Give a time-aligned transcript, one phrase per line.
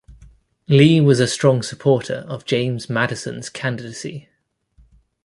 [0.67, 4.29] Lee was a strong supporter of James Madison's candidacy.